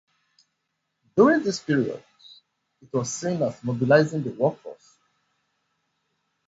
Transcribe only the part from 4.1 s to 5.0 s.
the workforce'.